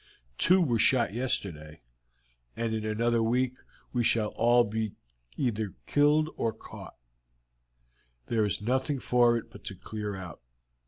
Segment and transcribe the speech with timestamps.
[0.39, 1.81] Two were shot yesterday,
[2.55, 3.53] and in another week
[3.93, 4.67] we shall all
[5.37, 6.95] either be killed or caught.
[8.25, 10.41] There is nothing for it but to clear out.